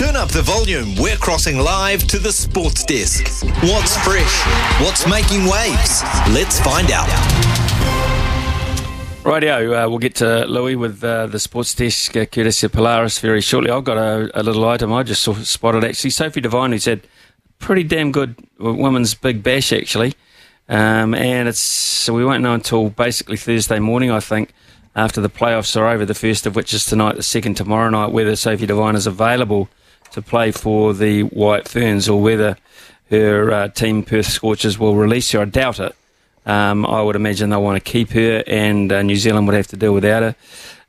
[0.00, 0.96] Turn up the volume.
[0.96, 3.24] We're crossing live to the sports desk.
[3.62, 4.46] What's fresh?
[4.80, 6.02] What's making waves?
[6.30, 7.06] Let's find out.
[9.22, 13.18] Rightio, uh, we'll get to Louis with uh, the sports desk, uh, courtesy of Polaris,
[13.18, 13.70] very shortly.
[13.70, 16.08] I've got a, a, little item I just saw, spotted actually.
[16.08, 17.06] Sophie Devine, who's had
[17.58, 20.14] pretty damn good women's big bash actually,
[20.70, 24.54] um, and it's so we won't know until basically Thursday morning, I think,
[24.96, 26.06] after the playoffs are over.
[26.06, 29.68] The first of which is tonight, the second tomorrow night, whether Sophie Devine is available
[30.12, 32.56] to play for the White Ferns or whether
[33.10, 35.40] her uh, team Perth Scorchers will release her.
[35.40, 35.94] I doubt it.
[36.46, 39.66] Um, I would imagine they'll want to keep her, and uh, New Zealand would have
[39.68, 40.36] to deal without her.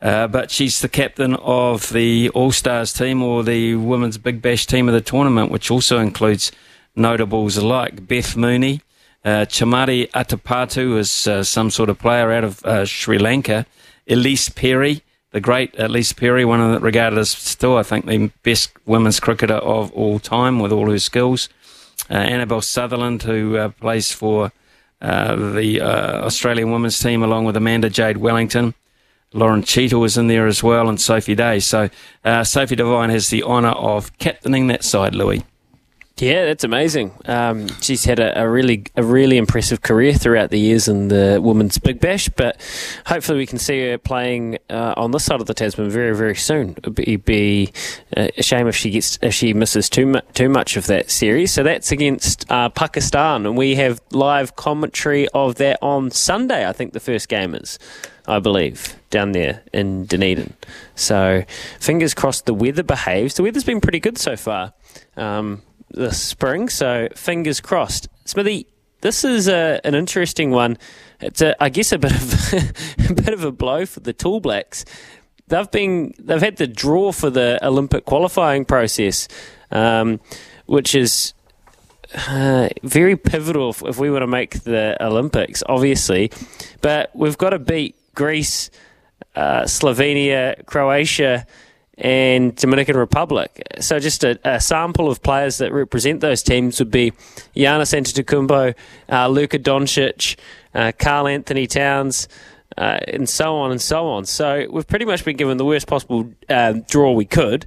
[0.00, 4.66] Uh, but she's the captain of the All Stars team or the Women's Big Bash
[4.66, 6.52] team of the tournament, which also includes
[6.94, 8.82] notables like Beth Mooney,
[9.24, 13.66] uh, Chamari Athapaththu is uh, some sort of player out of uh, Sri Lanka,
[14.08, 18.30] Ellyse Perry, the great Ellyse Perry, one of the, regarded as still, I think, the
[18.42, 21.48] best women's cricketer of all time with all her skills.
[22.10, 24.52] Uh, Annabelle Sutherland, who uh, plays for
[25.02, 28.74] uh, the uh, Australian women's team, along with Amanda Jade Wellington.
[29.34, 31.60] Lauren Cheadle was in there as well, and Sophie Day.
[31.60, 31.90] So
[32.24, 35.44] uh, Sophie Devine has the honour of captaining that side, Louis.
[36.20, 37.12] Yeah, that's amazing.
[37.26, 41.38] Um, she's had a, a, really a really impressive career throughout the years in the
[41.40, 42.60] women's big bash, but
[43.06, 46.34] hopefully we can see her playing uh, on this side of the Tasman very very
[46.34, 46.70] soon.
[46.78, 47.72] It'd be, be
[48.16, 51.08] uh, a shame if she gets if she misses too mu- too much of that
[51.08, 51.52] series.
[51.52, 56.68] So that's against uh, Pakistan, and we have live commentary of that on Sunday.
[56.68, 57.78] I think the first game is.
[58.26, 60.52] I believe, down there in Dunedin.
[60.94, 61.44] So,
[61.80, 63.36] fingers crossed the weather behaves.
[63.36, 64.74] The weather's been pretty good so far.
[65.16, 66.68] Um, this spring.
[66.68, 68.08] So fingers crossed.
[68.24, 68.66] Smithy,
[69.00, 70.78] this is a, an interesting one.
[71.20, 72.52] It's a, I guess a bit of
[73.10, 74.84] a bit of a blow for the Tall Blacks.
[75.48, 79.28] They've been they've had the draw for the Olympic qualifying process,
[79.70, 80.20] um,
[80.66, 81.32] which is
[82.14, 86.30] uh, very pivotal if, if we want to make the Olympics, obviously.
[86.80, 88.70] But we've got to beat Greece,
[89.34, 91.46] uh, Slovenia, Croatia
[91.98, 93.60] and Dominican Republic.
[93.80, 97.10] So just a, a, sample of players that represent those teams would be
[97.56, 98.74] Giannis Antetokounmpo,
[99.10, 100.36] uh, Luka Doncic,
[100.74, 100.92] uh,
[101.26, 102.28] Anthony Towns,
[102.76, 104.26] uh, and so on and so on.
[104.26, 107.66] So we've pretty much been given the worst possible um, draw we could.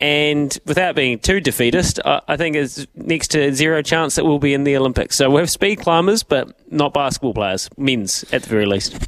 [0.00, 4.52] And without being too defeatist, I think it's next to zero chance that we'll be
[4.52, 5.14] in the Olympics.
[5.14, 8.98] So we have speed climbers, but not basketball players, men's at the very least.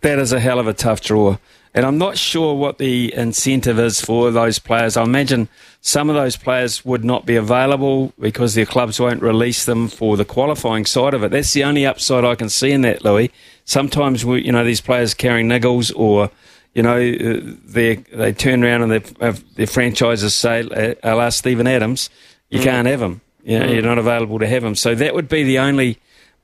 [0.00, 1.38] That is a hell of a tough draw.
[1.76, 4.96] And I'm not sure what the incentive is for those players.
[4.96, 5.46] I imagine
[5.82, 10.16] some of those players would not be available because their clubs won't release them for
[10.16, 11.32] the qualifying side of it.
[11.32, 13.30] That's the only upside I can see in that, Louis.
[13.66, 16.30] Sometimes, we, you know, these players carrying niggles or,
[16.72, 21.66] you know, uh, they they turn around and their, their franchises say, "I'll ask Steven
[21.66, 22.08] Adams,
[22.48, 22.64] you mm.
[22.64, 23.20] can't have him.
[23.44, 23.74] You know, mm.
[23.74, 24.76] you're not available to have him.
[24.76, 25.98] So that would be the only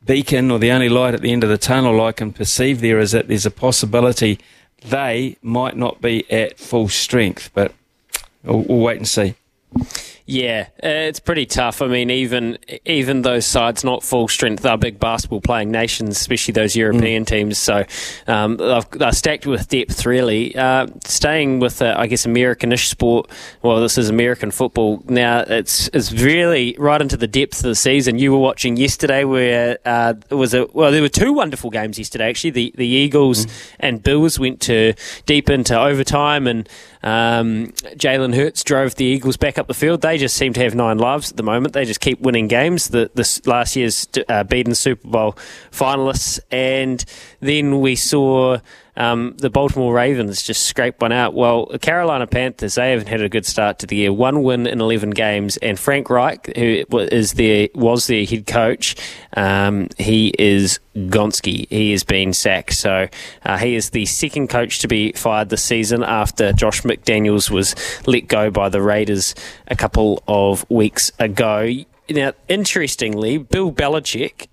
[0.05, 2.99] beacon or the only light at the end of the tunnel I can perceive there
[2.99, 4.39] is that there's a possibility–
[4.85, 7.73] they might not be at full strength, but
[8.43, 9.35] we'll, we'll wait and see.
[10.25, 11.83] Yeah, uh, it's pretty tough.
[11.83, 16.53] I mean, even even those sides not full strength, they're big basketball playing nations, especially
[16.53, 17.27] those European mm.
[17.27, 17.59] teams.
[17.59, 17.85] So
[18.29, 20.55] um, they're stacked with depth, really.
[20.55, 23.31] Uh, staying with, uh, I guess, Americanish sport.
[23.63, 25.03] Well, this is American football.
[25.09, 28.19] Now it's it's really right into the depth of the season.
[28.19, 31.99] You were watching yesterday, where uh, it was a well, there were two wonderful games
[31.99, 32.29] yesterday.
[32.29, 33.53] Actually, the the Eagles mm.
[33.81, 34.95] and Bills went to
[35.27, 36.69] deep into overtime and.
[37.05, 40.03] Um, Jalen Hurts drove the Eagles back up the field.
[40.03, 41.75] They just seem to have nine lives at the moment.
[41.75, 42.89] They just keep winning games.
[42.89, 45.37] The, this last year's uh, beaten Super Bowl
[45.71, 47.05] finalists, and
[47.41, 48.59] then we saw
[48.97, 51.35] um, the Baltimore Ravens just scraped one out.
[51.35, 54.13] Well, the Carolina Panthers, they haven't had a good start to the year.
[54.13, 58.97] One win in 11 games, and Frank Reich, who is their, was their head coach,
[59.35, 61.67] um, he is Gonski.
[61.71, 62.75] He has been sacked.
[62.75, 63.09] So
[63.45, 67.75] uh, he is the second coach to be fired this season after Josh McDaniels was
[68.07, 69.35] let go by the Raiders
[69.69, 71.71] a couple of weeks ago.
[72.11, 74.49] Now, interestingly, Bill Belichick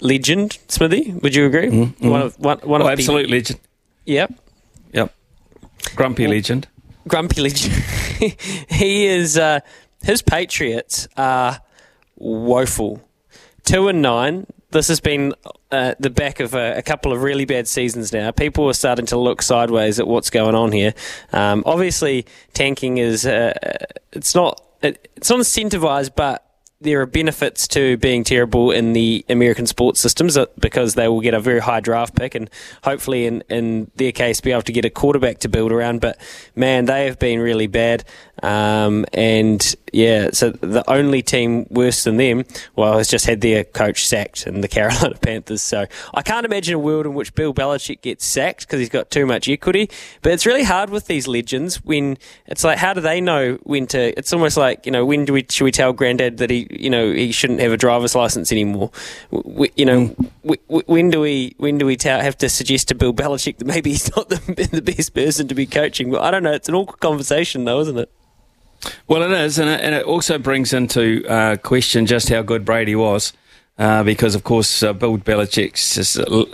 [0.00, 1.12] legend, Smithy.
[1.22, 1.68] Would you agree?
[1.68, 2.08] Mm-hmm.
[2.08, 3.60] One of one, one oh, of absolute the, legend.
[4.04, 4.34] Yep.
[4.92, 5.14] Yep.
[5.94, 6.68] Grumpy legend.
[7.06, 7.74] Grumpy legend.
[8.68, 9.38] he is.
[9.38, 9.60] Uh,
[10.02, 11.60] his Patriots are
[12.16, 13.02] woeful.
[13.64, 14.46] Two and nine.
[14.70, 15.34] This has been
[15.70, 18.32] uh, the back of a, a, couple of really bad seasons now.
[18.32, 20.94] People are starting to look sideways at what's going on here.
[21.32, 23.24] Um, obviously, tanking is.
[23.24, 23.54] Uh,
[24.12, 24.60] it's not.
[24.82, 26.44] It, it's not incentivized, but
[26.84, 31.34] there are benefits to being terrible in the American sports systems because they will get
[31.34, 32.48] a very high draft pick and
[32.84, 36.00] hopefully in, in their case be able to get a quarterback to build around.
[36.00, 36.18] But
[36.54, 38.04] man, they have been really bad.
[38.42, 42.44] Um, and yeah, so the only team worse than them,
[42.74, 45.62] well, has just had their coach sacked in the Carolina Panthers.
[45.62, 49.12] So I can't imagine a world in which Bill Belichick gets sacked because he's got
[49.12, 49.88] too much equity.
[50.20, 53.86] But it's really hard with these legends when it's like, how do they know when
[53.88, 54.18] to?
[54.18, 56.90] It's almost like you know, when do we should we tell Granddad that he you
[56.90, 58.90] know he shouldn't have a driver's license anymore?
[59.30, 60.30] We, you know, mm.
[60.42, 60.56] we,
[60.86, 63.90] when do we when do we tell, have to suggest to Bill Belichick that maybe
[63.92, 66.10] he's not the, the best person to be coaching?
[66.10, 66.52] Well, I don't know.
[66.52, 68.10] It's an awkward conversation though, isn't it?
[69.06, 72.64] Well, it is, and it, and it also brings into uh, question just how good
[72.64, 73.32] Brady was,
[73.78, 75.82] uh, because of course uh, Bill Belichick's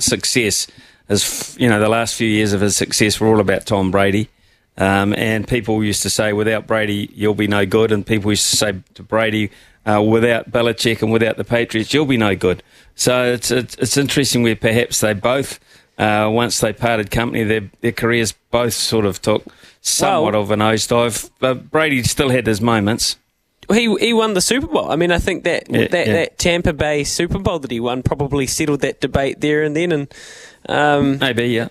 [0.05, 0.67] success
[1.09, 4.29] is, you know, the last few years of his success were all about Tom Brady,
[4.77, 8.51] um, and people used to say, without Brady, you'll be no good, and people used
[8.51, 9.51] to say to Brady,
[9.87, 12.63] uh, without Belichick and without the Patriots, you'll be no good.
[12.95, 15.59] So it's it's, it's interesting where perhaps they both,
[16.01, 19.45] uh, once they parted company, their their careers both sort of took
[19.83, 21.31] somewhat well, of a nosedive.
[21.39, 23.17] But Brady still had his moments.
[23.71, 24.91] He he won the Super Bowl.
[24.91, 26.13] I mean, I think that yeah, that, yeah.
[26.15, 29.93] that Tampa Bay Super Bowl that he won probably settled that debate there and then.
[29.93, 30.15] And
[30.69, 31.69] um, maybe yeah.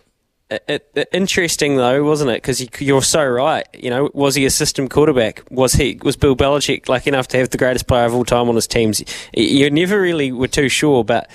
[0.52, 2.42] It, it, interesting though, wasn't it?
[2.42, 3.68] Because you're so right.
[3.74, 5.44] You know, was he a system quarterback?
[5.50, 8.48] Was he was Bill Belichick lucky enough to have the greatest player of all time
[8.48, 9.04] on his teams?
[9.34, 11.30] You never really were too sure, but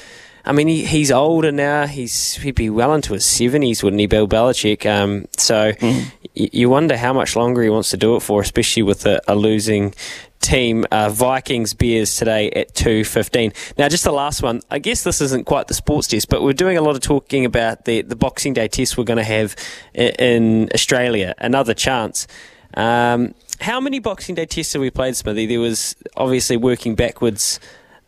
[0.46, 1.86] I mean, he, he's older now.
[1.86, 4.84] He's he'd be well into his seventies, wouldn't he, Bill Belichick?
[4.84, 6.04] Um, so mm.
[6.36, 9.20] y- you wonder how much longer he wants to do it for, especially with a,
[9.26, 9.94] a losing
[10.40, 10.84] team.
[10.90, 13.52] Uh, Vikings Bears today at two fifteen.
[13.78, 14.60] Now, just the last one.
[14.70, 17.46] I guess this isn't quite the sports test, but we're doing a lot of talking
[17.46, 19.56] about the the Boxing Day test we're going to have
[19.94, 21.34] in Australia.
[21.38, 22.26] Another chance.
[22.74, 25.46] Um, how many Boxing Day tests have we played, Smithy?
[25.46, 27.60] There was obviously working backwards.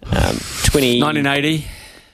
[0.03, 1.01] Um, 20...
[1.01, 1.67] 1980.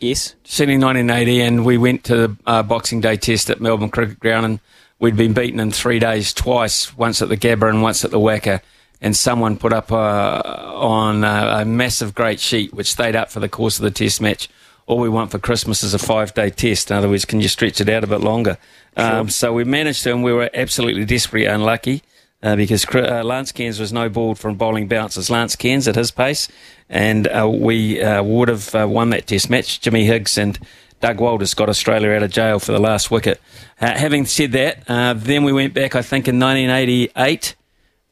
[0.03, 0.35] Yes.
[0.43, 4.45] Sydney 1980, and we went to the uh, Boxing Day test at Melbourne Cricket Ground,
[4.45, 4.61] and
[4.99, 8.19] we'd been beaten in three days twice, once at the Gabba and once at the
[8.19, 8.61] WACA.
[9.01, 10.43] And someone put up uh,
[10.75, 14.21] on a, a massive great sheet, which stayed up for the course of the test
[14.21, 14.49] match.
[14.87, 16.91] All we want for Christmas is a five day test.
[16.91, 18.59] In other words, can you stretch it out a bit longer?
[18.97, 19.07] Sure.
[19.07, 22.03] Um, so we managed to, and we were absolutely desperately unlucky
[22.43, 25.31] uh, because uh, Lance Cairns was no ball from bowling bounces.
[25.31, 26.49] Lance Cairns at his pace,
[26.89, 29.81] and uh, we uh, would have uh, won that Test match.
[29.81, 30.59] Jimmy Higgs and
[31.01, 33.41] Doug Walters got Australia out of jail for the last wicket.
[33.81, 34.85] Uh, having said that,
[35.25, 37.55] then we went back, I think, in 1988.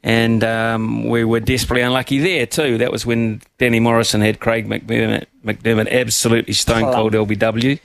[0.02, 2.78] And um, we were desperately unlucky there too.
[2.78, 7.78] That was when Danny Morrison had Craig McDermott, McDermott absolutely stone cold LBW.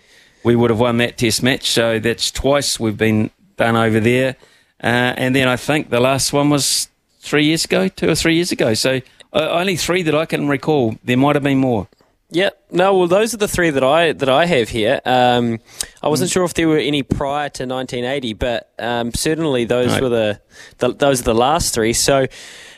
[0.43, 1.69] We would have won that Test match.
[1.69, 4.37] So that's twice we've been done over there.
[4.83, 6.89] Uh, and then I think the last one was
[7.19, 8.73] three years ago, two or three years ago.
[8.73, 9.01] So
[9.33, 10.95] uh, only three that I can recall.
[11.03, 11.87] There might have been more.
[12.31, 12.65] Yep.
[12.71, 14.99] No, well, those are the three that I that I have here.
[15.05, 15.59] Um,
[16.01, 16.33] I wasn't mm.
[16.33, 20.01] sure if there were any prior to 1980, but um, certainly those right.
[20.01, 20.41] were the,
[20.79, 21.93] the, those are the last three.
[21.93, 22.25] So,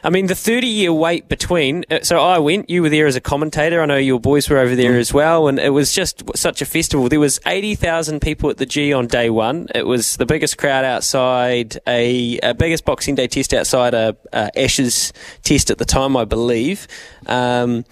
[0.04, 1.86] I mean, the 30 year wait between.
[1.90, 2.70] Uh, so I went.
[2.70, 3.82] You were there as a commentator.
[3.82, 5.00] I know your boys were over there mm.
[5.00, 7.08] as well, and it was just such a festival.
[7.08, 9.68] There was 80,000 people at the G on day one.
[9.74, 14.52] It was the biggest crowd outside a, a biggest Boxing Day test outside a, a
[14.60, 15.14] Ashes
[15.44, 16.86] test at the time, I believe.
[17.28, 17.86] Um,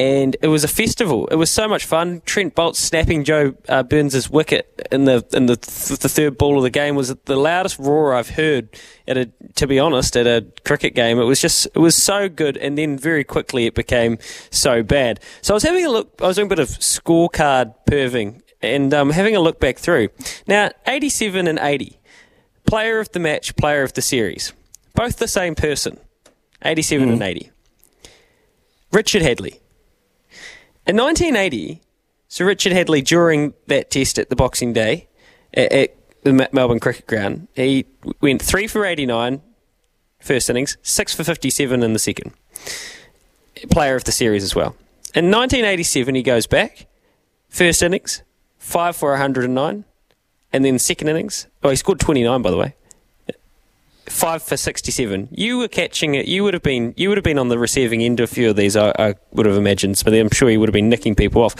[0.00, 1.26] and it was a festival.
[1.26, 2.22] It was so much fun.
[2.24, 6.56] Trent Boult snapping Joe uh, Burns' wicket in the in the, th- the third ball
[6.56, 8.70] of the game was the loudest roar I've heard
[9.06, 9.30] at a.
[9.56, 12.78] To be honest, at a cricket game, it was just it was so good, and
[12.78, 14.16] then very quickly it became
[14.50, 15.20] so bad.
[15.42, 16.18] So I was having a look.
[16.22, 20.08] I was doing a bit of scorecard perving and um, having a look back through.
[20.46, 22.00] Now, eighty-seven and eighty,
[22.64, 24.54] player of the match, player of the series,
[24.94, 25.98] both the same person.
[26.64, 27.12] Eighty-seven mm.
[27.12, 27.50] and eighty.
[28.92, 29.58] Richard Hadlee.
[30.86, 31.82] In 1980,
[32.28, 35.08] Sir Richard Hadlee, during that test at the Boxing Day
[35.54, 37.48] at, the Melbourne Cricket Ground.
[37.54, 37.86] He
[38.20, 39.40] went three for 89
[40.20, 42.32] first innings, six for 57 in the second.
[43.70, 44.76] Player of the series as well.
[45.14, 46.86] In 1987, he goes back,
[47.48, 48.22] first innings,
[48.58, 49.84] five for 109,
[50.52, 51.46] and then second innings.
[51.62, 52.74] Oh, he scored 29, by the way.
[54.10, 55.28] Five for 67.
[55.30, 56.26] You were catching it.
[56.26, 56.92] You would have been.
[56.96, 58.76] You would have been on the receiving end of a few of these.
[58.76, 61.54] I, I would have imagined, but I'm sure you would have been nicking people off.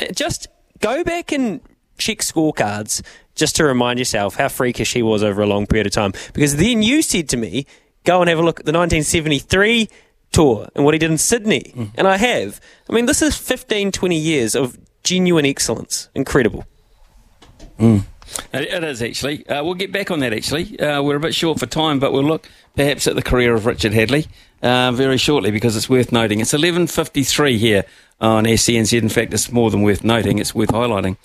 [0.00, 0.46] Uh, Just
[0.80, 1.60] go back and
[1.98, 3.02] check scorecards
[3.34, 6.12] just to remind yourself how freakish he was over a long period of time.
[6.34, 7.66] Because then you said to me,
[8.04, 9.88] go and have a look at the 1973
[10.32, 11.90] tour and what he did in Sydney.
[11.96, 12.60] And I have.
[12.90, 16.08] I mean, this is 15, 20 years of genuine excellence.
[16.14, 16.64] Incredible.
[17.78, 18.02] It,
[18.52, 19.46] it is actually.
[19.48, 20.78] Uh, we'll get back on that actually.
[20.78, 23.66] Uh, we're a bit short for time, but we'll look perhaps at the career of
[23.66, 24.26] Richard Hadlee
[24.62, 26.40] uh, very shortly because it's worth noting.
[26.40, 27.84] It's 11.53 here
[28.20, 28.98] on SENZ.
[28.98, 30.38] In fact, it's more than worth noting.
[30.38, 31.16] It's worth highlighting.